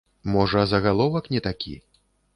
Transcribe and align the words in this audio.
Можа 0.35 0.63
загаловак 0.71 1.29
не 1.37 1.43
такі. 1.49 1.75